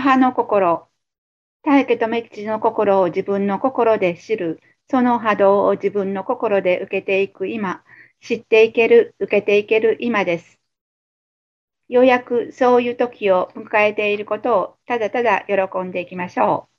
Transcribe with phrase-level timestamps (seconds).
[0.00, 0.88] 母の心、
[1.62, 7.84] 大家留吉の心を自分の心で知る、その波動を自分の心で受けていく今、
[8.20, 10.58] 知っていける、受けていける今です。
[11.88, 16.70] ようやくそういう時を迎えていることをただただ喜んでいきましょ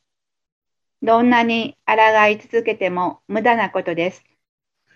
[1.03, 1.05] う。
[1.05, 4.23] どんなに抗い続けても無駄なことです。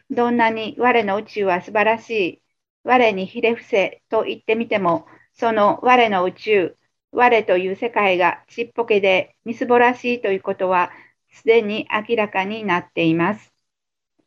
[0.09, 2.41] どんなに我の宇宙は素晴らしい、
[2.83, 6.77] 我にひれ伏せと言ってみても、その我の宇宙、
[7.15, 10.91] 我という世界がちっぽけでみすぼらしいということは
[11.31, 13.53] すでに明らかになっています。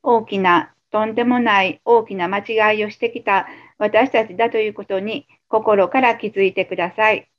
[0.03, 3.47] 大きな、とんでもない大きな間違いをしてきた
[3.79, 7.31] 私たちだということに心から気づいてください。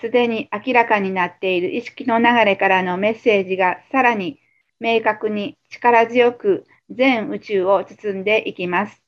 [0.00, 4.38] すでに明らかになっている意識の流れからのメッセージがさらに
[4.78, 9.02] 明確に力強く全宇宙を包んでいきます。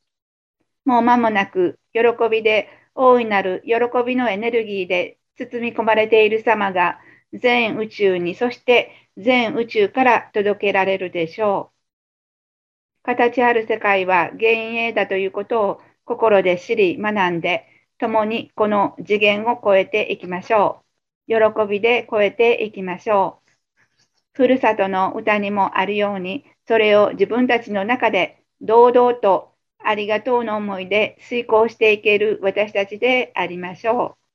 [0.85, 6.99] もう間もなく喜びで大いなる喜びのエネルギーで包み込まれている様が
[7.33, 11.79] 全宇宙に、そして全宇宙から届けられるでしょう。
[13.05, 17.67] 形ある世界は幻影だということを心で知り学んで、
[17.99, 20.83] 共にこの次元を超えていきましょ
[21.29, 21.33] う。
[21.33, 21.37] 喜
[21.69, 23.51] びで超えていきましょう。
[24.33, 29.48] ふるさとの歌にもあるように、それを自分たちの中で堂々と
[29.89, 34.28] ありがとうの思いで遂行していける私たちでありましょう。